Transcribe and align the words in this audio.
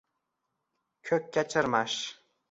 Ko’kka 1.09 1.43
chirmash. 1.55 1.99